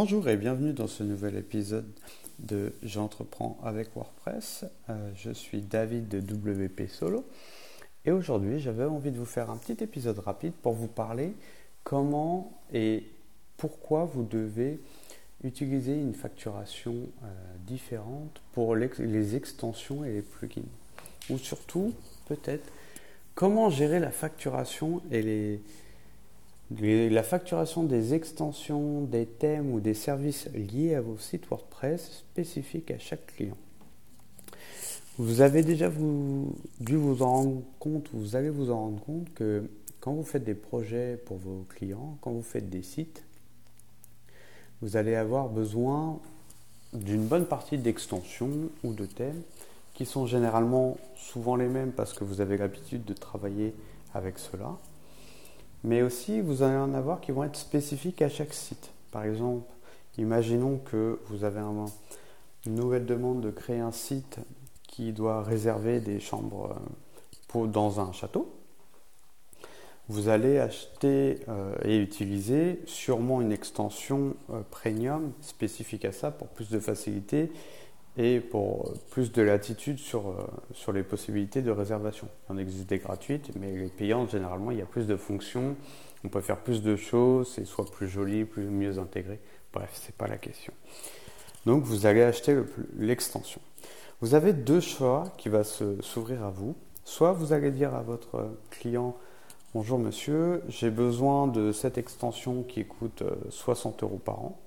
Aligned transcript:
Bonjour 0.00 0.28
et 0.28 0.36
bienvenue 0.36 0.72
dans 0.72 0.86
ce 0.86 1.02
nouvel 1.02 1.34
épisode 1.34 1.90
de 2.38 2.72
J'entreprends 2.84 3.58
avec 3.64 3.88
WordPress. 3.96 4.64
Euh, 4.88 5.10
je 5.16 5.32
suis 5.32 5.60
David 5.60 6.06
de 6.06 6.20
WP 6.20 6.88
Solo 6.88 7.24
et 8.04 8.12
aujourd'hui 8.12 8.60
j'avais 8.60 8.84
envie 8.84 9.10
de 9.10 9.18
vous 9.18 9.24
faire 9.24 9.50
un 9.50 9.56
petit 9.56 9.82
épisode 9.82 10.20
rapide 10.20 10.52
pour 10.52 10.74
vous 10.74 10.86
parler 10.86 11.34
comment 11.82 12.52
et 12.72 13.10
pourquoi 13.56 14.04
vous 14.04 14.22
devez 14.22 14.78
utiliser 15.42 15.98
une 15.98 16.14
facturation 16.14 16.94
euh, 16.94 17.26
différente 17.66 18.40
pour 18.52 18.76
les 18.76 19.34
extensions 19.34 20.04
et 20.04 20.12
les 20.12 20.22
plugins. 20.22 20.62
Ou 21.28 21.38
surtout, 21.38 21.92
peut-être, 22.28 22.70
comment 23.34 23.68
gérer 23.68 23.98
la 23.98 24.12
facturation 24.12 25.02
et 25.10 25.22
les, 25.22 25.60
la 26.70 27.22
facturation 27.22 27.82
des 27.82 28.14
extensions, 28.14 29.02
des 29.02 29.26
thèmes 29.26 29.72
ou 29.72 29.80
des 29.80 29.94
services 29.94 30.48
liés 30.52 30.94
à 30.94 31.00
vos 31.00 31.16
sites 31.18 31.48
WordPress 31.48 32.18
spécifiques 32.18 32.90
à 32.90 32.98
chaque 32.98 33.26
client. 33.26 33.56
Vous 35.18 35.40
avez 35.40 35.62
déjà 35.62 35.90
dû 36.80 36.96
vous 36.96 37.22
en 37.22 37.32
rendre 37.32 37.62
compte, 37.80 38.08
vous 38.12 38.36
allez 38.36 38.50
vous 38.50 38.70
en 38.70 38.78
rendre 38.78 39.00
compte 39.02 39.34
que 39.34 39.68
quand 40.00 40.12
vous 40.12 40.22
faites 40.22 40.44
des 40.44 40.54
projets 40.54 41.16
pour 41.16 41.38
vos 41.38 41.64
clients, 41.68 42.18
quand 42.20 42.30
vous 42.30 42.42
faites 42.42 42.70
des 42.70 42.82
sites, 42.82 43.24
vous 44.80 44.96
allez 44.96 45.16
avoir 45.16 45.48
besoin 45.48 46.20
d'une 46.92 47.26
bonne 47.26 47.46
partie 47.46 47.78
d'extensions 47.78 48.70
ou 48.84 48.92
de 48.92 49.06
thèmes 49.06 49.42
qui 49.94 50.06
sont 50.06 50.26
généralement 50.26 50.96
souvent 51.16 51.56
les 51.56 51.66
mêmes 51.66 51.90
parce 51.90 52.12
que 52.12 52.22
vous 52.22 52.40
avez 52.40 52.56
l'habitude 52.56 53.04
de 53.04 53.14
travailler 53.14 53.74
avec 54.14 54.38
cela 54.38 54.78
mais 55.84 56.02
aussi 56.02 56.40
vous 56.40 56.62
allez 56.62 56.76
en 56.76 56.94
avoir 56.94 57.20
qui 57.20 57.32
vont 57.32 57.44
être 57.44 57.56
spécifiques 57.56 58.22
à 58.22 58.28
chaque 58.28 58.54
site. 58.54 58.90
Par 59.10 59.24
exemple, 59.24 59.64
imaginons 60.16 60.78
que 60.78 61.18
vous 61.28 61.44
avez 61.44 61.60
une 61.60 62.74
nouvelle 62.74 63.06
demande 63.06 63.40
de 63.40 63.50
créer 63.50 63.80
un 63.80 63.92
site 63.92 64.38
qui 64.86 65.12
doit 65.12 65.42
réserver 65.42 66.00
des 66.00 66.20
chambres 66.20 66.76
euh, 67.56 67.66
dans 67.66 68.00
un 68.00 68.12
château. 68.12 68.52
Vous 70.08 70.28
allez 70.28 70.58
acheter 70.58 71.40
euh, 71.48 71.74
et 71.84 71.98
utiliser 71.98 72.80
sûrement 72.86 73.42
une 73.42 73.52
extension 73.52 74.34
euh, 74.50 74.62
premium 74.70 75.32
spécifique 75.42 76.04
à 76.04 76.12
ça 76.12 76.30
pour 76.30 76.48
plus 76.48 76.70
de 76.70 76.80
facilité 76.80 77.52
et 78.18 78.40
pour 78.40 78.92
plus 79.10 79.32
de 79.32 79.42
latitude 79.42 79.98
sur, 79.98 80.28
euh, 80.28 80.34
sur 80.74 80.92
les 80.92 81.04
possibilités 81.04 81.62
de 81.62 81.70
réservation. 81.70 82.28
Il 82.48 82.52
en 82.52 82.58
existe 82.58 82.88
des 82.88 82.98
gratuites, 82.98 83.52
mais 83.58 83.72
les 83.72 83.88
payantes, 83.88 84.32
généralement, 84.32 84.72
il 84.72 84.78
y 84.78 84.82
a 84.82 84.86
plus 84.86 85.06
de 85.06 85.16
fonctions, 85.16 85.76
on 86.24 86.28
peut 86.28 86.40
faire 86.40 86.58
plus 86.58 86.82
de 86.82 86.96
choses, 86.96 87.52
c'est 87.54 87.64
soit 87.64 87.86
plus 87.86 88.08
joli, 88.08 88.44
plus 88.44 88.64
mieux 88.64 88.98
intégré. 88.98 89.38
Bref, 89.72 89.90
ce 89.94 90.06
n'est 90.06 90.14
pas 90.18 90.26
la 90.26 90.36
question. 90.36 90.72
Donc, 91.64 91.84
vous 91.84 92.06
allez 92.06 92.22
acheter 92.22 92.56
l'extension. 92.98 93.60
vous 94.20 94.34
avez 94.34 94.52
deux 94.52 94.80
choix 94.80 95.32
qui 95.38 95.48
vont 95.48 95.62
s'ouvrir 95.62 96.42
à 96.44 96.50
vous. 96.50 96.74
Soit 97.04 97.32
vous 97.32 97.52
allez 97.52 97.70
dire 97.70 97.94
à 97.94 98.02
votre 98.02 98.50
client 98.70 99.16
Bonjour 99.74 99.98
monsieur, 99.98 100.62
j'ai 100.68 100.90
besoin 100.90 101.46
de 101.46 101.72
cette 101.72 101.98
extension 101.98 102.62
qui 102.62 102.86
coûte 102.86 103.22
60 103.50 104.02
euh, 104.02 104.06
euros 104.06 104.18
par 104.18 104.40
an 104.40 104.58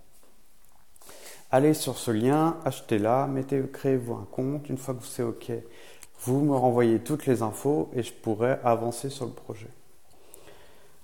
allez 1.52 1.74
sur 1.74 1.98
ce 1.98 2.12
lien, 2.12 2.58
achetez-la, 2.66 3.28
mettez, 3.28 3.62
créez-vous 3.72 4.14
un 4.14 4.28
compte. 4.32 4.70
Une 4.70 4.78
fois 4.78 4.94
que 4.94 5.04
c'est 5.04 5.24
OK, 5.24 5.52
vous 6.22 6.42
me 6.42 6.56
renvoyez 6.56 7.00
toutes 7.00 7.26
les 7.26 7.42
infos 7.42 7.90
et 7.94 8.04
je 8.04 8.14
pourrai 8.14 8.58
avancer 8.64 9.10
sur 9.10 9.26
le 9.26 9.32
projet. 9.32 9.70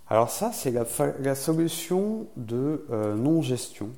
Alors 0.09 0.29
ça, 0.29 0.51
c'est 0.53 0.71
la, 0.71 1.35
solution 1.35 2.27
de 2.37 2.85
euh, 2.91 3.15
non-gestion. 3.15 3.89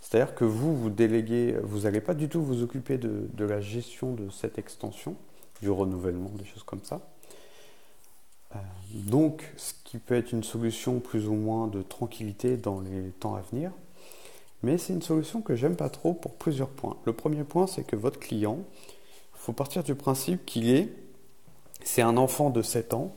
C'est-à-dire 0.00 0.34
que 0.34 0.44
vous, 0.44 0.76
vous 0.76 0.90
déléguez, 0.90 1.56
vous 1.62 1.80
n'allez 1.80 2.00
pas 2.00 2.14
du 2.14 2.28
tout 2.28 2.42
vous 2.42 2.62
occuper 2.62 2.96
de, 2.98 3.44
la 3.44 3.60
gestion 3.60 4.12
de 4.14 4.30
cette 4.30 4.58
extension, 4.58 5.16
du 5.60 5.70
renouvellement, 5.70 6.30
des 6.34 6.44
choses 6.44 6.62
comme 6.62 6.82
ça. 6.84 7.00
Euh, 8.54 8.58
donc, 8.92 9.52
ce 9.56 9.72
qui 9.84 9.98
peut 9.98 10.14
être 10.14 10.32
une 10.32 10.44
solution 10.44 11.00
plus 11.00 11.26
ou 11.26 11.34
moins 11.34 11.66
de 11.66 11.82
tranquillité 11.82 12.56
dans 12.56 12.80
les 12.80 13.10
temps 13.18 13.34
à 13.34 13.40
venir. 13.40 13.72
Mais 14.62 14.78
c'est 14.78 14.92
une 14.92 15.02
solution 15.02 15.42
que 15.42 15.56
j'aime 15.56 15.76
pas 15.76 15.88
trop 15.88 16.14
pour 16.14 16.34
plusieurs 16.34 16.68
points. 16.68 16.96
Le 17.04 17.12
premier 17.12 17.44
point, 17.44 17.66
c'est 17.66 17.84
que 17.84 17.96
votre 17.96 18.20
client, 18.20 18.58
il 19.34 19.38
faut 19.38 19.52
partir 19.52 19.82
du 19.82 19.94
principe 19.94 20.44
qu'il 20.46 20.70
est, 20.70 20.88
c'est 21.82 22.02
un 22.02 22.16
enfant 22.16 22.50
de 22.50 22.62
7 22.62 22.94
ans, 22.94 23.12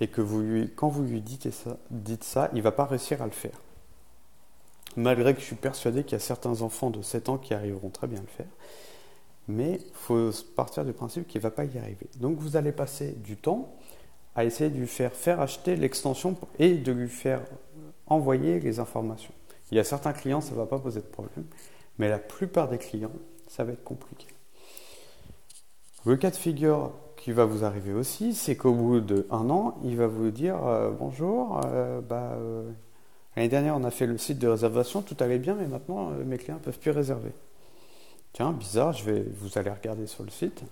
et 0.00 0.08
que 0.08 0.20
vous 0.20 0.66
quand 0.76 0.88
vous 0.88 1.02
lui 1.02 1.20
dites 1.20 1.50
ça, 1.50 1.76
dites 1.90 2.24
ça, 2.24 2.48
il 2.52 2.58
ne 2.58 2.62
va 2.62 2.72
pas 2.72 2.86
réussir 2.86 3.22
à 3.22 3.26
le 3.26 3.32
faire. 3.32 3.58
Malgré 4.96 5.34
que 5.34 5.40
je 5.40 5.46
suis 5.46 5.56
persuadé 5.56 6.02
qu'il 6.02 6.12
y 6.12 6.16
a 6.16 6.20
certains 6.20 6.62
enfants 6.62 6.90
de 6.90 7.02
7 7.02 7.28
ans 7.28 7.38
qui 7.38 7.54
arriveront 7.54 7.90
très 7.90 8.06
bien 8.06 8.18
à 8.18 8.22
le 8.22 8.28
faire. 8.28 8.48
Mais 9.46 9.80
il 9.84 9.94
faut 9.94 10.30
partir 10.56 10.84
du 10.84 10.92
principe 10.92 11.26
qu'il 11.26 11.38
ne 11.38 11.42
va 11.42 11.50
pas 11.50 11.64
y 11.64 11.78
arriver. 11.78 12.08
Donc 12.18 12.38
vous 12.38 12.56
allez 12.56 12.72
passer 12.72 13.12
du 13.12 13.36
temps 13.36 13.74
à 14.34 14.44
essayer 14.44 14.70
de 14.70 14.78
lui 14.78 14.86
faire 14.86 15.40
acheter 15.40 15.76
l'extension 15.76 16.36
et 16.58 16.74
de 16.74 16.92
lui 16.92 17.08
faire 17.08 17.42
envoyer 18.06 18.58
les 18.60 18.80
informations. 18.80 19.32
Il 19.70 19.76
y 19.76 19.80
a 19.80 19.84
certains 19.84 20.12
clients, 20.12 20.40
ça 20.40 20.52
ne 20.52 20.56
va 20.56 20.66
pas 20.66 20.78
poser 20.78 21.00
de 21.00 21.06
problème, 21.06 21.44
mais 21.98 22.08
la 22.08 22.18
plupart 22.18 22.68
des 22.68 22.78
clients, 22.78 23.12
ça 23.48 23.64
va 23.64 23.72
être 23.72 23.84
compliqué. 23.84 24.26
Le 26.04 26.16
cas 26.16 26.30
de 26.30 26.36
figure 26.36 26.92
qui 27.16 27.32
va 27.32 27.44
vous 27.44 27.64
arriver 27.64 27.92
aussi, 27.92 28.34
c'est 28.34 28.56
qu'au 28.56 28.72
bout 28.72 29.00
d'un 29.00 29.50
an, 29.50 29.78
il 29.84 29.96
va 29.96 30.06
vous 30.06 30.30
dire 30.30 30.56
euh, 30.66 30.90
bonjour, 30.90 31.60
euh, 31.66 32.00
bah, 32.00 32.32
euh, 32.36 32.70
l'année 33.36 33.50
dernière 33.50 33.76
on 33.76 33.84
a 33.84 33.90
fait 33.90 34.06
le 34.06 34.16
site 34.16 34.38
de 34.38 34.48
réservation, 34.48 35.02
tout 35.02 35.16
allait 35.20 35.38
bien, 35.38 35.54
mais 35.54 35.66
maintenant 35.66 36.10
mes 36.10 36.38
clients 36.38 36.56
ne 36.56 36.60
peuvent 36.60 36.78
plus 36.78 36.90
réserver. 36.90 37.32
Tiens, 38.32 38.52
bizarre, 38.52 38.92
je 38.92 39.04
vais, 39.04 39.26
vous 39.36 39.58
allez 39.58 39.70
regarder 39.70 40.06
sur 40.06 40.24
le 40.24 40.30
site. 40.30 40.62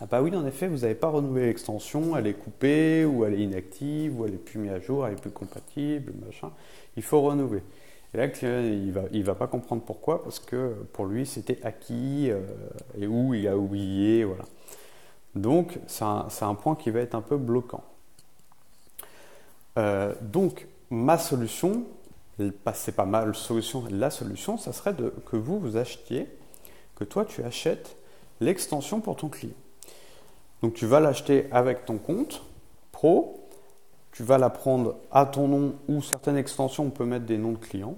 Ah 0.00 0.06
bah 0.06 0.22
oui, 0.22 0.34
en 0.34 0.46
effet, 0.46 0.68
vous 0.68 0.78
n'avez 0.78 0.94
pas 0.94 1.08
renouvelé 1.08 1.46
l'extension, 1.46 2.16
elle 2.16 2.26
est 2.26 2.34
coupée, 2.34 3.04
ou 3.04 3.24
elle 3.24 3.34
est 3.34 3.42
inactive, 3.42 4.18
ou 4.18 4.26
elle 4.26 4.34
est 4.34 4.38
plus 4.38 4.58
mise 4.58 4.72
à 4.72 4.80
jour, 4.80 5.06
elle 5.06 5.12
est 5.14 5.20
plus 5.20 5.30
compatible, 5.30 6.12
machin. 6.24 6.50
Il 6.96 7.02
faut 7.02 7.20
renouveler. 7.20 7.62
Et 8.14 8.18
là, 8.18 8.26
il 8.26 8.86
ne 8.86 8.92
va, 8.92 9.02
il 9.12 9.24
va 9.24 9.34
pas 9.34 9.46
comprendre 9.46 9.82
pourquoi, 9.82 10.22
parce 10.22 10.38
que 10.38 10.74
pour 10.92 11.06
lui, 11.06 11.26
c'était 11.26 11.58
acquis, 11.62 12.30
euh, 12.30 12.40
et 12.98 13.06
où 13.06 13.34
il 13.34 13.46
a 13.48 13.56
oublié, 13.56 14.24
voilà. 14.24 14.44
Donc, 15.34 15.78
c'est 15.86 16.04
un, 16.04 16.54
point 16.54 16.74
qui 16.74 16.90
va 16.90 17.00
être 17.00 17.14
un 17.14 17.22
peu 17.22 17.36
bloquant. 17.36 17.84
Euh, 19.78 20.14
donc, 20.20 20.66
ma 20.90 21.16
solution, 21.16 21.84
c'est 22.74 22.94
pas 22.94 23.06
ma 23.06 23.32
solution, 23.32 23.84
la 23.90 24.10
solution, 24.10 24.58
ça 24.58 24.72
serait 24.72 24.94
que 25.26 25.36
vous, 25.36 25.58
vous 25.58 25.76
achetiez, 25.76 26.28
que 26.96 27.04
toi, 27.04 27.24
tu 27.24 27.42
achètes 27.44 27.96
l'extension 28.40 29.00
pour 29.00 29.16
ton 29.16 29.28
client. 29.28 29.54
Donc, 30.62 30.74
tu 30.74 30.86
vas 30.86 31.00
l'acheter 31.00 31.46
avec 31.50 31.84
ton 31.84 31.98
compte 31.98 32.42
pro, 32.92 33.48
tu 34.12 34.22
vas 34.22 34.38
la 34.38 34.50
prendre 34.50 34.96
à 35.10 35.26
ton 35.26 35.48
nom 35.48 35.74
ou 35.88 36.02
certaines 36.02 36.36
extensions, 36.36 36.84
on 36.84 36.90
peut 36.90 37.04
mettre 37.04 37.26
des 37.26 37.38
noms 37.38 37.52
de 37.52 37.58
clients. 37.58 37.96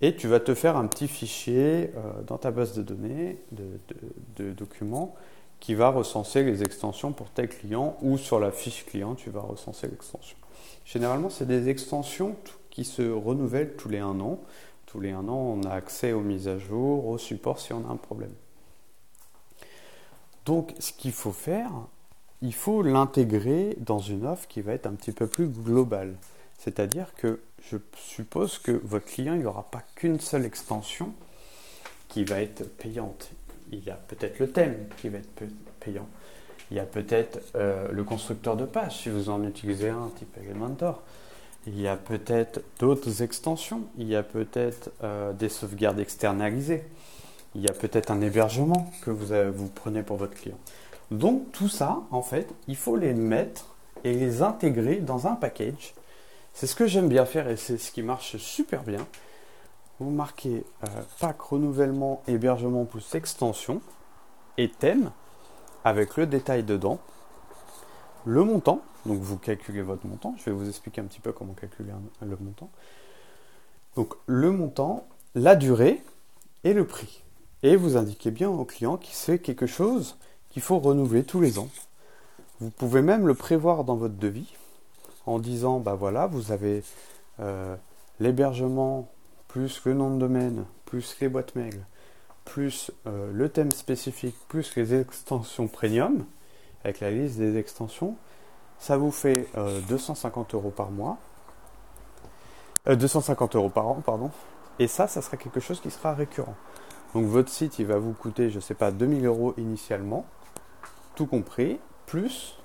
Et 0.00 0.16
tu 0.16 0.26
vas 0.26 0.40
te 0.40 0.54
faire 0.54 0.76
un 0.76 0.86
petit 0.86 1.08
fichier 1.08 1.92
euh, 1.96 2.22
dans 2.26 2.38
ta 2.38 2.50
base 2.50 2.74
de 2.74 2.82
données, 2.82 3.38
de, 3.52 4.52
documents, 4.52 5.14
qui 5.60 5.74
va 5.74 5.88
recenser 5.88 6.42
les 6.42 6.62
extensions 6.62 7.12
pour 7.12 7.30
tes 7.30 7.48
clients 7.48 7.96
ou 8.02 8.18
sur 8.18 8.38
la 8.38 8.50
fiche 8.50 8.84
client, 8.84 9.14
tu 9.14 9.30
vas 9.30 9.40
recenser 9.40 9.86
l'extension. 9.88 10.36
Généralement, 10.84 11.30
c'est 11.30 11.46
des 11.46 11.68
extensions 11.68 12.36
qui 12.70 12.84
se 12.84 13.02
renouvellent 13.02 13.74
tous 13.76 13.88
les 13.88 14.00
un 14.00 14.20
an. 14.20 14.40
Tous 14.86 15.00
les 15.00 15.12
un 15.12 15.26
an, 15.28 15.58
on 15.58 15.62
a 15.62 15.70
accès 15.70 16.12
aux 16.12 16.20
mises 16.20 16.48
à 16.48 16.58
jour, 16.58 17.06
au 17.06 17.18
support 17.18 17.58
si 17.58 17.72
on 17.72 17.88
a 17.88 17.90
un 17.90 17.96
problème. 17.96 18.32
Donc, 20.44 20.74
ce 20.78 20.92
qu'il 20.92 21.12
faut 21.12 21.32
faire, 21.32 21.70
il 22.42 22.54
faut 22.54 22.82
l'intégrer 22.82 23.76
dans 23.78 23.98
une 23.98 24.26
offre 24.26 24.46
qui 24.48 24.60
va 24.60 24.72
être 24.72 24.86
un 24.86 24.92
petit 24.92 25.12
peu 25.12 25.26
plus 25.26 25.48
globale. 25.48 26.16
C'est-à-dire 26.58 27.14
que 27.16 27.40
je 27.70 27.78
suppose 27.96 28.58
que 28.58 28.72
votre 28.72 29.06
client 29.06 29.36
n'aura 29.36 29.64
pas 29.70 29.82
qu'une 29.94 30.20
seule 30.20 30.44
extension 30.44 31.12
qui 32.08 32.24
va 32.24 32.40
être 32.40 32.68
payante. 32.76 33.30
Il 33.72 33.82
y 33.82 33.90
a 33.90 33.94
peut-être 33.94 34.38
le 34.38 34.50
thème 34.50 34.76
qui 34.98 35.08
va 35.08 35.18
être 35.18 35.44
payant. 35.80 36.06
Il 36.70 36.76
y 36.76 36.80
a 36.80 36.84
peut-être 36.84 37.40
euh, 37.54 37.88
le 37.90 38.04
constructeur 38.04 38.56
de 38.56 38.64
page 38.64 38.98
si 38.98 39.08
vous 39.08 39.30
en 39.30 39.42
utilisez 39.44 39.88
un 39.88 40.10
type 40.16 40.36
Elementor. 40.38 41.02
Il 41.66 41.80
y 41.80 41.88
a 41.88 41.96
peut-être 41.96 42.60
d'autres 42.78 43.22
extensions. 43.22 43.82
Il 43.96 44.08
y 44.08 44.16
a 44.16 44.22
peut-être 44.22 44.90
euh, 45.02 45.32
des 45.32 45.48
sauvegardes 45.48 45.98
externalisées. 45.98 46.84
Il 47.54 47.62
y 47.62 47.68
a 47.68 47.72
peut-être 47.72 48.10
un 48.10 48.20
hébergement 48.20 48.90
que 49.02 49.10
vous, 49.10 49.34
vous 49.52 49.68
prenez 49.68 50.02
pour 50.02 50.16
votre 50.16 50.34
client. 50.34 50.58
Donc 51.10 51.52
tout 51.52 51.68
ça, 51.68 52.02
en 52.10 52.22
fait, 52.22 52.48
il 52.66 52.76
faut 52.76 52.96
les 52.96 53.14
mettre 53.14 53.74
et 54.02 54.12
les 54.12 54.42
intégrer 54.42 54.96
dans 54.96 55.26
un 55.26 55.34
package. 55.34 55.94
C'est 56.52 56.66
ce 56.66 56.74
que 56.74 56.86
j'aime 56.86 57.08
bien 57.08 57.24
faire 57.24 57.48
et 57.48 57.56
c'est 57.56 57.78
ce 57.78 57.90
qui 57.90 58.02
marche 58.02 58.36
super 58.36 58.82
bien. 58.82 59.06
Vous 60.00 60.10
marquez 60.10 60.64
euh, 60.84 61.02
pack 61.20 61.40
renouvellement, 61.40 62.22
hébergement 62.26 62.84
plus 62.84 63.14
extension 63.14 63.80
et 64.58 64.68
thème 64.68 65.10
avec 65.84 66.16
le 66.16 66.26
détail 66.26 66.64
dedans. 66.64 66.98
Le 68.24 68.42
montant, 68.42 68.80
donc 69.06 69.20
vous 69.20 69.36
calculez 69.36 69.82
votre 69.82 70.06
montant. 70.06 70.34
Je 70.38 70.44
vais 70.44 70.52
vous 70.52 70.68
expliquer 70.68 71.00
un 71.00 71.04
petit 71.04 71.20
peu 71.20 71.32
comment 71.32 71.52
calculer 71.52 71.90
le 72.22 72.36
montant. 72.40 72.70
Donc 73.96 74.14
le 74.26 74.50
montant, 74.50 75.06
la 75.34 75.56
durée 75.56 76.02
et 76.64 76.72
le 76.72 76.86
prix. 76.86 77.22
Et 77.62 77.76
vous 77.76 77.96
indiquez 77.96 78.30
bien 78.30 78.50
au 78.50 78.64
client 78.64 78.96
qu'il 78.96 79.14
c'est 79.14 79.38
quelque 79.38 79.66
chose 79.66 80.16
qu'il 80.50 80.62
faut 80.62 80.78
renouveler 80.78 81.24
tous 81.24 81.40
les 81.40 81.58
ans. 81.58 81.68
Vous 82.60 82.70
pouvez 82.70 83.02
même 83.02 83.26
le 83.26 83.34
prévoir 83.34 83.84
dans 83.84 83.96
votre 83.96 84.14
devis 84.14 84.54
en 85.26 85.38
disant 85.38 85.80
bah 85.80 85.94
voilà, 85.94 86.26
vous 86.26 86.52
avez 86.52 86.82
euh, 87.40 87.76
l'hébergement 88.20 89.08
plus 89.48 89.84
le 89.84 89.94
nom 89.94 90.14
de 90.14 90.18
domaine, 90.18 90.64
plus 90.84 91.16
les 91.20 91.28
boîtes 91.28 91.54
mail, 91.54 91.84
plus 92.44 92.90
euh, 93.06 93.30
le 93.32 93.48
thème 93.48 93.70
spécifique, 93.70 94.36
plus 94.48 94.76
les 94.76 94.94
extensions 94.94 95.66
premium, 95.66 96.24
avec 96.84 97.00
la 97.00 97.10
liste 97.10 97.38
des 97.38 97.56
extensions, 97.56 98.16
ça 98.78 98.96
vous 98.96 99.10
fait 99.10 99.48
250 99.88 100.54
euh, 100.54 100.56
euros 100.58 100.70
par 100.70 100.90
mois. 100.90 101.18
250 102.86 103.56
euros 103.56 103.70
par 103.70 103.88
an, 103.88 104.02
pardon. 104.04 104.30
Et 104.78 104.88
ça, 104.88 105.06
ça 105.06 105.22
sera 105.22 105.38
quelque 105.38 105.60
chose 105.60 105.80
qui 105.80 105.90
sera 105.90 106.12
récurrent. 106.12 106.54
Donc 107.14 107.26
votre 107.26 107.48
site, 107.48 107.78
il 107.78 107.86
va 107.86 107.98
vous 107.98 108.12
coûter, 108.12 108.50
je 108.50 108.56
ne 108.56 108.60
sais 108.60 108.74
pas, 108.74 108.90
2000 108.90 109.24
euros 109.24 109.54
initialement, 109.56 110.26
tout 111.14 111.26
compris, 111.26 111.78
plus 112.06 112.58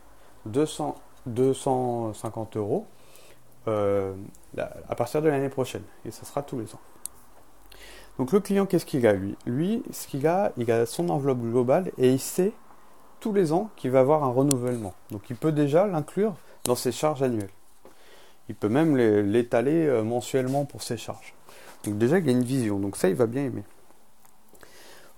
200, 0.47 0.95
250 1.27 2.57
euros 2.57 2.87
euh, 3.67 4.13
à 4.57 4.95
partir 4.95 5.21
de 5.21 5.29
l'année 5.29 5.49
prochaine. 5.49 5.83
Et 6.03 6.11
ça 6.11 6.25
sera 6.25 6.41
tous 6.41 6.59
les 6.59 6.73
ans. 6.73 6.79
Donc 8.17 8.31
le 8.31 8.39
client, 8.39 8.65
qu'est-ce 8.65 8.85
qu'il 8.85 9.05
a 9.05 9.13
lui? 9.13 9.37
Lui, 9.45 9.83
ce 9.91 10.07
qu'il 10.07 10.25
a, 10.27 10.51
il 10.57 10.71
a 10.71 10.85
son 10.85 11.09
enveloppe 11.09 11.39
globale 11.39 11.91
et 11.97 12.11
il 12.11 12.19
sait 12.19 12.51
tous 13.19 13.33
les 13.33 13.53
ans 13.53 13.69
qu'il 13.75 13.91
va 13.91 13.99
avoir 13.99 14.23
un 14.23 14.31
renouvellement. 14.31 14.93
Donc 15.11 15.29
il 15.29 15.35
peut 15.35 15.51
déjà 15.51 15.85
l'inclure 15.85 16.33
dans 16.63 16.75
ses 16.75 16.91
charges 16.91 17.21
annuelles. 17.21 17.49
Il 18.49 18.55
peut 18.55 18.67
même 18.67 18.97
l'étaler 18.97 19.85
euh, 19.85 20.03
mensuellement 20.03 20.65
pour 20.65 20.81
ses 20.81 20.97
charges. 20.97 21.35
Donc 21.83 21.99
déjà, 21.99 22.17
il 22.17 22.27
a 22.27 22.31
une 22.31 22.43
vision. 22.43 22.79
Donc 22.79 22.97
ça, 22.97 23.09
il 23.09 23.15
va 23.15 23.27
bien 23.27 23.45
aimer. 23.45 23.63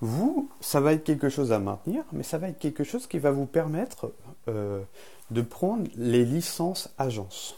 Vous, 0.01 0.49
ça 0.61 0.81
va 0.81 0.93
être 0.93 1.03
quelque 1.03 1.29
chose 1.29 1.51
à 1.51 1.59
maintenir, 1.59 2.03
mais 2.11 2.23
ça 2.23 2.39
va 2.39 2.47
être 2.47 2.57
quelque 2.57 2.83
chose 2.83 3.05
qui 3.05 3.19
va 3.19 3.29
vous 3.29 3.45
permettre 3.45 4.11
euh, 4.47 4.81
de 5.29 5.41
prendre 5.41 5.87
les 5.95 6.25
licences 6.25 6.89
agences. 6.97 7.55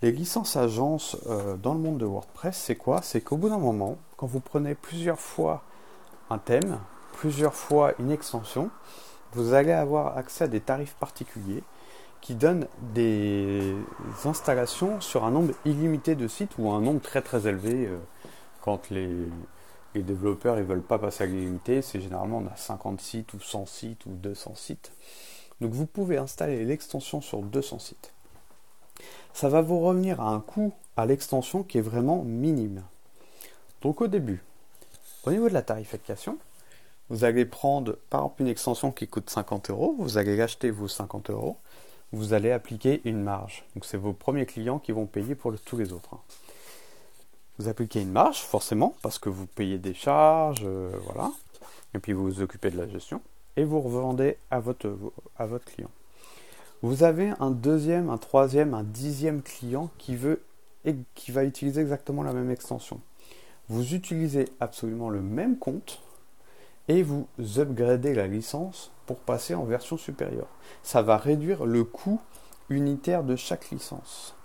Les 0.00 0.12
licences 0.12 0.56
agences 0.56 1.16
euh, 1.26 1.56
dans 1.56 1.74
le 1.74 1.80
monde 1.80 1.98
de 1.98 2.06
WordPress, 2.06 2.56
c'est 2.56 2.76
quoi? 2.76 3.02
C'est 3.02 3.20
qu'au 3.20 3.36
bout 3.36 3.48
d'un 3.48 3.58
moment, 3.58 3.96
quand 4.16 4.28
vous 4.28 4.38
prenez 4.38 4.76
plusieurs 4.76 5.18
fois 5.18 5.64
un 6.30 6.38
thème, 6.38 6.78
plusieurs 7.14 7.54
fois 7.54 7.92
une 7.98 8.12
extension, 8.12 8.70
vous 9.32 9.52
allez 9.52 9.72
avoir 9.72 10.16
accès 10.16 10.44
à 10.44 10.48
des 10.48 10.60
tarifs 10.60 10.94
particuliers 10.94 11.64
qui 12.20 12.34
donnent 12.34 12.68
des 12.94 13.74
installations 14.24 15.00
sur 15.00 15.24
un 15.24 15.32
nombre 15.32 15.54
illimité 15.64 16.14
de 16.14 16.28
sites 16.28 16.52
ou 16.58 16.70
un 16.70 16.80
nombre 16.80 17.00
très 17.00 17.22
très 17.22 17.48
élevé 17.48 17.86
euh, 17.86 17.98
quand 18.60 18.90
les, 18.90 19.08
les 19.98 20.04
développeurs 20.04 20.56
ne 20.56 20.62
veulent 20.62 20.82
pas 20.82 20.98
passer 20.98 21.24
à 21.24 21.26
l'illimité. 21.26 21.82
C'est 21.82 22.00
généralement 22.00 22.38
on 22.38 22.46
a 22.46 22.56
50 22.56 23.00
sites 23.00 23.34
ou 23.34 23.40
100 23.40 23.66
sites 23.66 24.06
ou 24.06 24.10
200 24.10 24.54
sites. 24.54 24.92
Donc 25.60 25.72
vous 25.72 25.86
pouvez 25.86 26.16
installer 26.16 26.64
l'extension 26.64 27.20
sur 27.20 27.42
200 27.42 27.80
sites. 27.80 28.12
Ça 29.34 29.48
va 29.48 29.60
vous 29.60 29.80
revenir 29.80 30.20
à 30.20 30.30
un 30.30 30.40
coût 30.40 30.72
à 30.96 31.06
l'extension 31.06 31.62
qui 31.62 31.78
est 31.78 31.82
vraiment 31.82 32.22
minime. 32.22 32.82
Donc 33.82 34.00
au 34.00 34.06
début, 34.06 34.42
au 35.24 35.30
niveau 35.30 35.48
de 35.48 35.54
la 35.54 35.62
tarification, 35.62 36.38
vous 37.10 37.24
allez 37.24 37.44
prendre 37.44 37.98
par 38.10 38.20
exemple 38.20 38.42
une 38.42 38.48
extension 38.48 38.92
qui 38.92 39.08
coûte 39.08 39.30
50 39.30 39.70
euros, 39.70 39.96
vous 39.98 40.18
allez 40.18 40.40
acheter 40.40 40.70
vos 40.70 40.88
50 40.88 41.30
euros, 41.30 41.56
vous 42.12 42.34
allez 42.34 42.52
appliquer 42.52 43.00
une 43.04 43.22
marge. 43.22 43.64
Donc 43.74 43.84
c'est 43.84 43.96
vos 43.96 44.12
premiers 44.12 44.46
clients 44.46 44.78
qui 44.78 44.92
vont 44.92 45.06
payer 45.06 45.34
pour 45.34 45.52
tous 45.60 45.76
les 45.76 45.92
autres. 45.92 46.16
Vous 47.58 47.68
appliquez 47.68 48.02
une 48.02 48.12
marge 48.12 48.40
forcément 48.40 48.94
parce 49.02 49.18
que 49.18 49.28
vous 49.28 49.46
payez 49.46 49.78
des 49.78 49.94
charges, 49.94 50.62
euh, 50.64 50.90
voilà, 51.04 51.32
et 51.94 51.98
puis 51.98 52.12
vous 52.12 52.24
vous 52.24 52.40
occupez 52.40 52.70
de 52.70 52.78
la 52.78 52.88
gestion 52.88 53.20
et 53.56 53.64
vous 53.64 53.80
revendez 53.80 54.36
à 54.50 54.60
votre, 54.60 54.96
à 55.36 55.46
votre 55.46 55.64
client. 55.64 55.90
Vous 56.82 57.02
avez 57.02 57.32
un 57.40 57.50
deuxième, 57.50 58.08
un 58.08 58.18
troisième, 58.18 58.72
un 58.72 58.84
dixième 58.84 59.42
client 59.42 59.90
qui 59.98 60.14
veut 60.14 60.40
et 60.84 60.94
qui 61.16 61.32
va 61.32 61.42
utiliser 61.42 61.80
exactement 61.80 62.22
la 62.22 62.32
même 62.32 62.52
extension. 62.52 63.00
Vous 63.68 63.94
utilisez 63.94 64.48
absolument 64.60 65.10
le 65.10 65.20
même 65.20 65.58
compte 65.58 66.00
et 66.86 67.02
vous 67.02 67.26
upgradez 67.56 68.14
la 68.14 68.28
licence 68.28 68.92
pour 69.06 69.16
passer 69.18 69.56
en 69.56 69.64
version 69.64 69.98
supérieure. 69.98 70.46
Ça 70.84 71.02
va 71.02 71.16
réduire 71.16 71.66
le 71.66 71.82
coût 71.82 72.20
unitaire 72.70 73.24
de 73.24 73.34
chaque 73.34 73.70
licence. 73.70 74.37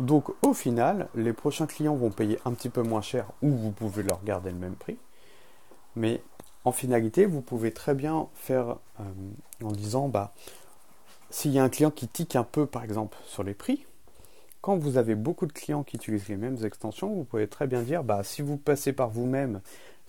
Donc 0.00 0.30
au 0.46 0.54
final, 0.54 1.08
les 1.14 1.34
prochains 1.34 1.66
clients 1.66 1.94
vont 1.94 2.10
payer 2.10 2.38
un 2.46 2.52
petit 2.52 2.70
peu 2.70 2.82
moins 2.82 3.02
cher 3.02 3.26
ou 3.42 3.50
vous 3.50 3.70
pouvez 3.70 4.02
leur 4.02 4.24
garder 4.24 4.50
le 4.50 4.56
même 4.56 4.74
prix. 4.74 4.96
Mais 5.94 6.22
en 6.64 6.72
finalité, 6.72 7.26
vous 7.26 7.42
pouvez 7.42 7.70
très 7.70 7.94
bien 7.94 8.28
faire 8.34 8.78
euh, 8.98 9.02
en 9.62 9.72
disant 9.72 10.08
bah 10.08 10.32
s'il 11.28 11.52
y 11.52 11.58
a 11.58 11.62
un 11.62 11.68
client 11.68 11.90
qui 11.90 12.08
tique 12.08 12.34
un 12.34 12.44
peu 12.44 12.64
par 12.64 12.82
exemple 12.82 13.18
sur 13.26 13.42
les 13.42 13.52
prix, 13.52 13.84
quand 14.62 14.76
vous 14.78 14.96
avez 14.96 15.14
beaucoup 15.14 15.46
de 15.46 15.52
clients 15.52 15.82
qui 15.82 15.96
utilisent 15.96 16.28
les 16.28 16.36
mêmes 16.38 16.64
extensions, 16.64 17.12
vous 17.12 17.24
pouvez 17.24 17.46
très 17.46 17.66
bien 17.66 17.82
dire 17.82 18.02
bah 18.02 18.22
si 18.24 18.40
vous 18.40 18.56
passez 18.56 18.94
par 18.94 19.10
vous-même 19.10 19.60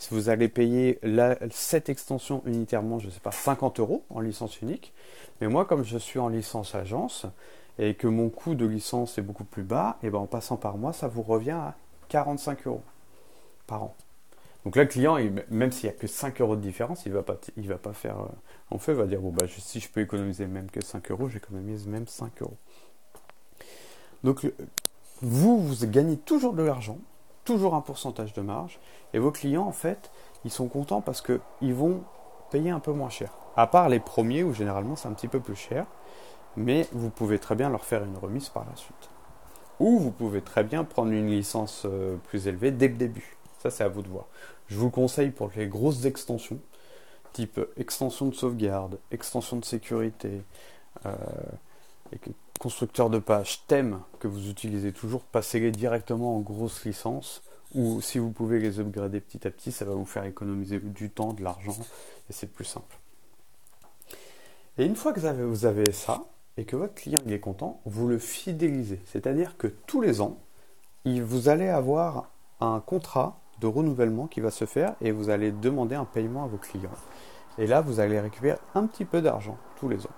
si 0.02 0.16
vous 0.16 0.30
allez 0.30 0.48
payer 0.48 1.00
cette 1.52 1.88
extension 1.88 2.42
unitairement, 2.48 2.98
je 2.98 3.06
ne 3.06 3.12
sais 3.12 3.20
pas, 3.20 3.32
50 3.32 3.80
euros 3.80 4.04
en 4.10 4.20
licence 4.20 4.60
unique. 4.60 4.94
Mais 5.40 5.48
moi, 5.48 5.66
comme 5.66 5.84
je 5.84 6.00
suis 6.00 6.18
en 6.18 6.28
licence 6.28 6.74
agence 6.74 7.28
et 7.80 7.96
que 7.96 8.08
mon 8.08 8.30
coût 8.30 8.56
de 8.56 8.66
licence 8.66 9.18
est 9.18 9.22
beaucoup 9.22 9.44
plus 9.44 9.64
bas, 9.64 9.98
et 10.04 10.10
ben 10.10 10.20
en 10.20 10.28
passant 10.28 10.58
par 10.58 10.78
moi, 10.78 10.94
ça 10.94 11.08
vous 11.08 11.22
revient 11.22 11.52
à 11.52 11.76
45 12.10 12.68
euros 12.68 12.84
par 13.68 13.84
an. 13.84 13.96
Donc 14.66 14.76
là, 14.76 14.84
le 14.84 14.90
client, 14.90 15.18
même 15.50 15.72
s'il 15.72 15.90
n'y 15.90 15.96
a 15.96 15.98
que 15.98 16.06
5 16.06 16.40
euros 16.42 16.56
de 16.56 16.62
différence, 16.62 17.06
il 17.06 17.12
ne 17.12 17.18
va, 17.18 17.24
pas, 17.24 17.38
va 17.58 17.78
pas 17.78 17.94
faire. 17.94 18.20
Euh, 18.20 18.28
en 18.70 18.78
fait, 18.78 18.92
il 18.92 18.98
va 18.98 19.08
dire 19.08 19.20
bon, 19.20 19.32
bah, 19.32 19.46
si 19.48 19.80
je 19.80 19.90
peux 19.90 20.02
économiser 20.02 20.46
même 20.46 20.70
que 20.70 20.84
5 20.84 21.10
euros, 21.12 21.30
j'économise 21.30 21.88
même 21.88 22.08
5 22.08 22.44
euros. 22.44 22.58
Donc, 24.24 24.52
vous, 25.22 25.60
vous 25.60 25.88
gagnez 25.88 26.18
toujours 26.18 26.54
de 26.54 26.62
l'argent 26.62 27.00
toujours 27.46 27.76
un 27.76 27.82
pourcentage 27.82 28.34
de 28.34 28.42
marge. 28.42 28.80
Et 29.14 29.20
vos 29.20 29.32
clients, 29.32 29.66
en 29.66 29.72
fait, 29.72 30.12
ils 30.46 30.52
sont 30.52 30.68
contents 30.68 31.02
parce 31.02 31.22
qu'ils 31.22 31.74
vont 31.74 32.04
payer 32.50 32.70
un 32.70 32.80
peu 32.80 32.92
moins 32.92 33.10
cher. 33.10 33.32
À 33.56 33.68
part 33.68 33.90
les 33.90 34.00
premiers 34.00 34.44
où 34.44 34.54
généralement 34.54 34.96
c'est 34.96 35.08
un 35.08 35.14
petit 35.14 35.28
peu 35.28 35.40
plus 35.40 35.56
cher. 35.56 35.86
Mais 36.58 36.88
vous 36.92 37.10
pouvez 37.10 37.40
très 37.40 37.56
bien 37.56 37.70
leur 37.70 37.86
faire 37.86 38.04
une 38.04 38.18
remise 38.18 38.50
par 38.50 38.66
la 38.70 38.76
suite. 38.76 39.10
Ou 39.80 40.00
vous 40.00 40.12
pouvez 40.12 40.42
très 40.42 40.64
bien 40.64 40.84
prendre 40.84 41.12
une 41.12 41.30
licence 41.30 41.84
euh, 41.86 42.18
plus 42.28 42.48
élevée 42.48 42.72
dès 42.72 42.88
le 42.88 42.96
début. 42.96 43.38
Ça, 43.60 43.70
c'est 43.70 43.84
à 43.84 43.90
vous 43.90 44.02
de 44.02 44.08
voir. 44.08 44.26
Je 44.68 44.78
vous 44.78 44.90
conseille 44.90 45.32
pour 45.32 45.52
les 45.56 45.68
grosses 45.68 46.06
extensions, 46.06 46.60
type 47.34 47.60
extension 47.78 48.28
de 48.28 48.36
sauvegarde, 48.36 49.00
extension 49.12 49.58
de 49.58 49.66
sécurité, 49.66 50.44
euh, 51.06 51.16
constructeurs 52.60 53.10
de 53.10 53.20
pages, 53.20 53.66
thèmes 53.68 54.02
que 54.20 54.28
vous 54.28 54.50
utilisez 54.50 54.94
toujours, 54.94 55.24
passez-les 55.24 55.72
directement 55.72 56.38
en 56.38 56.42
grosse 56.42 56.86
licence 56.86 57.42
ou 57.74 58.02
si 58.02 58.20
vous 58.20 58.32
pouvez 58.32 58.60
les 58.60 58.80
upgrader 58.80 59.20
petit 59.20 59.48
à 59.48 59.52
petit, 59.52 59.72
ça 59.72 59.86
va 59.86 59.94
vous 59.94 60.06
faire 60.06 60.26
économiser 60.26 60.80
du 60.80 61.10
temps, 61.10 61.34
de 61.34 61.44
l'argent 61.44 61.78
et 62.30 62.34
c'est 62.34 62.52
plus 62.52 62.66
simple. 62.66 63.00
Et 64.78 64.86
une 64.86 64.96
fois 64.96 65.12
que 65.14 65.20
vous 65.20 65.66
avez 65.66 65.92
ça 65.92 66.24
et 66.58 66.66
que 66.66 66.76
votre 66.76 66.94
client 66.94 67.20
est 67.28 67.40
content, 67.40 67.82
vous 67.86 68.08
le 68.08 68.20
fidélisez. 68.20 69.00
C'est-à-dire 69.06 69.58
que 69.58 69.68
tous 69.68 70.02
les 70.02 70.22
ans, 70.22 70.38
vous 71.06 71.50
allez 71.50 71.70
avoir 71.70 72.30
un 72.60 72.80
contrat 72.80 73.40
de 73.60 73.68
renouvellement 73.68 74.28
qui 74.28 74.42
va 74.42 74.52
se 74.52 74.66
faire 74.66 74.96
et 75.02 75.12
vous 75.12 75.30
allez 75.30 75.52
demander 75.52 75.96
un 75.96 76.06
paiement 76.06 76.44
à 76.44 76.48
vos 76.48 76.58
clients. 76.58 76.90
Et 77.58 77.68
là, 77.68 77.82
vous 77.82 78.00
allez 78.00 78.20
récupérer 78.20 78.58
un 78.76 78.86
petit 78.86 79.06
peu 79.06 79.22
d'argent 79.22 79.58
tous 79.80 79.90
les 79.90 80.06
ans. 80.06 80.12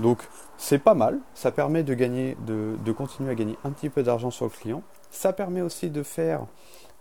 Donc 0.00 0.26
c'est 0.56 0.78
pas 0.78 0.94
mal, 0.94 1.20
ça 1.34 1.52
permet 1.52 1.82
de 1.82 1.94
gagner, 1.94 2.36
de, 2.46 2.92
continuer 2.92 3.30
à 3.30 3.34
gagner 3.34 3.56
un 3.64 3.70
petit 3.70 3.90
peu 3.90 4.02
d'argent 4.02 4.30
sur 4.30 4.46
le 4.46 4.50
client. 4.50 4.82
Ça 5.10 5.32
permet 5.32 5.60
aussi 5.60 5.88
de 5.88 6.02
faire 6.02 6.46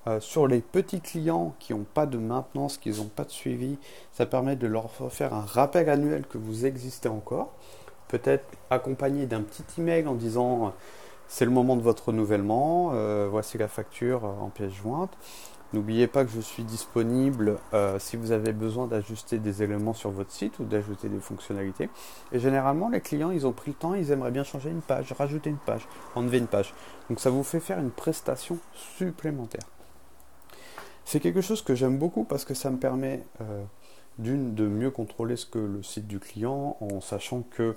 euh, 0.06 0.20
sur 0.20 0.48
les 0.48 0.62
petits 0.62 1.02
clients 1.02 1.56
qui 1.60 1.74
n'ont 1.74 1.86
pas 1.92 2.06
de 2.06 2.18
maintenance, 2.18 2.78
qui 2.78 2.92
n'ont 2.92 3.06
pas 3.06 3.24
de 3.24 3.32
suivi, 3.32 3.78
ça 4.12 4.26
permet 4.26 4.56
de 4.56 4.68
leur 4.68 4.92
faire 5.10 5.34
un 5.34 5.42
rappel 5.42 5.90
annuel 5.90 6.28
que 6.28 6.38
vous 6.38 6.66
existez 6.66 7.10
encore. 7.10 7.54
Peut-être 8.14 8.46
accompagné 8.70 9.26
d'un 9.26 9.42
petit 9.42 9.64
email 9.80 10.06
en 10.06 10.14
disant 10.14 10.76
c'est 11.28 11.46
le 11.46 11.52
moment 11.52 11.76
de 11.76 11.82
votre 11.82 12.10
renouvellement, 12.10 12.92
euh, 12.94 13.28
voici 13.28 13.58
la 13.58 13.68
facture 13.68 14.24
en 14.24 14.50
pièce 14.50 14.72
jointe. 14.72 15.18
N'oubliez 15.74 16.06
pas 16.06 16.24
que 16.24 16.30
je 16.30 16.40
suis 16.40 16.62
disponible 16.62 17.58
euh, 17.74 17.98
si 17.98 18.16
vous 18.16 18.32
avez 18.32 18.54
besoin 18.54 18.86
d'ajuster 18.86 19.40
des 19.40 19.64
éléments 19.64 19.96
sur 19.96 20.12
votre 20.12 20.30
site 20.30 20.60
ou 20.60 20.64
d'ajouter 20.64 21.10
des 21.10 21.20
fonctionnalités. 21.20 21.90
Et 22.32 22.38
généralement, 22.38 22.90
les 22.90 23.02
clients, 23.02 23.32
ils 23.32 23.48
ont 23.48 23.52
pris 23.52 23.72
le 23.72 23.78
temps, 23.78 23.96
ils 23.96 24.12
aimeraient 24.12 24.30
bien 24.30 24.44
changer 24.44 24.70
une 24.70 24.84
page, 24.84 25.12
rajouter 25.14 25.50
une 25.50 25.58
page, 25.58 25.88
enlever 26.14 26.38
une 26.38 26.46
page. 26.46 26.72
Donc 27.10 27.20
ça 27.20 27.32
vous 27.32 27.42
fait 27.42 27.60
faire 27.60 27.80
une 27.80 27.90
prestation 27.90 28.60
supplémentaire. 28.76 29.66
C'est 31.04 31.20
quelque 31.20 31.42
chose 31.42 31.64
que 31.64 31.74
j'aime 31.74 31.98
beaucoup 31.98 32.26
parce 32.26 32.46
que 32.46 32.54
ça 32.54 32.70
me 32.70 32.78
permet 32.78 33.24
euh, 33.42 33.64
d'une 34.20 34.54
de 34.54 34.68
mieux 34.68 34.92
contrôler 34.92 35.36
ce 35.36 35.46
que 35.46 35.60
le 35.60 35.84
site 35.84 36.08
du 36.08 36.20
client 36.20 36.78
en 36.80 37.02
sachant 37.02 37.42
que 37.42 37.64
euh, 37.64 37.74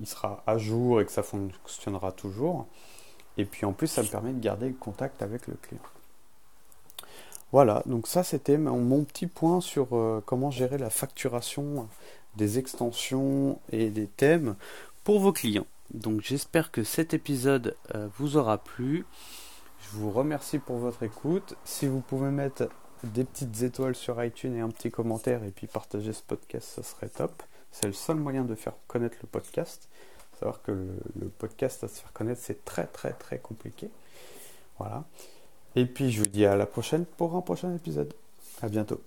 il 0.00 0.06
sera 0.06 0.42
à 0.46 0.58
jour 0.58 1.00
et 1.00 1.06
que 1.06 1.12
ça 1.12 1.22
fonctionnera 1.22 2.12
toujours. 2.12 2.66
Et 3.36 3.44
puis 3.44 3.64
en 3.64 3.72
plus, 3.72 3.86
ça 3.86 4.02
me 4.02 4.08
permet 4.08 4.32
de 4.32 4.40
garder 4.40 4.68
le 4.68 4.74
contact 4.74 5.22
avec 5.22 5.46
le 5.46 5.54
client. 5.54 5.82
Voilà, 7.54 7.84
donc 7.86 8.08
ça 8.08 8.24
c'était 8.24 8.58
mon, 8.58 9.04
petit 9.04 9.28
point 9.28 9.60
sur 9.60 9.88
euh, 9.92 10.20
comment 10.26 10.50
gérer 10.50 10.76
la 10.76 10.90
facturation 10.90 11.88
des 12.34 12.58
extensions 12.58 13.60
et 13.70 13.90
des 13.90 14.08
thèmes 14.08 14.56
pour 15.04 15.20
vos 15.20 15.32
clients. 15.32 15.66
Donc 15.92 16.20
j'espère 16.20 16.72
que 16.72 16.82
cet 16.82 17.14
épisode 17.14 17.76
euh, 17.94 18.08
vous 18.18 18.36
aura 18.36 18.58
plu. 18.58 19.06
Je 19.78 19.96
vous 19.96 20.10
remercie 20.10 20.58
pour 20.58 20.78
votre 20.78 21.04
écoute. 21.04 21.54
Si 21.64 21.86
vous 21.86 22.00
pouvez 22.00 22.30
mettre 22.30 22.68
des 23.04 23.22
petites 23.22 23.62
étoiles 23.62 23.94
sur 23.94 24.22
iTunes 24.24 24.56
et 24.56 24.60
un 24.60 24.70
petit 24.70 24.90
commentaire 24.90 25.44
et 25.44 25.52
puis 25.52 25.68
partager 25.68 26.12
ce 26.12 26.22
podcast, 26.22 26.68
ça 26.74 26.82
serait 26.82 27.08
top. 27.08 27.40
C'est 27.74 27.88
le 27.88 27.92
seul 27.92 28.18
moyen 28.18 28.44
de 28.44 28.54
faire 28.54 28.74
connaître 28.86 29.16
le 29.20 29.26
podcast. 29.26 29.88
Savoir 30.38 30.62
que 30.62 30.70
le, 30.70 30.86
le 31.20 31.28
podcast 31.28 31.82
à 31.82 31.88
se 31.88 32.00
faire 32.00 32.12
connaître, 32.12 32.40
c'est 32.40 32.64
très 32.64 32.86
très 32.86 33.12
très 33.14 33.38
compliqué. 33.38 33.90
Voilà. 34.78 35.02
Et 35.74 35.84
puis 35.84 36.12
je 36.12 36.20
vous 36.20 36.28
dis 36.28 36.46
à 36.46 36.54
la 36.54 36.66
prochaine 36.66 37.04
pour 37.04 37.34
un 37.34 37.40
prochain 37.40 37.74
épisode. 37.74 38.14
À 38.62 38.68
bientôt. 38.68 39.00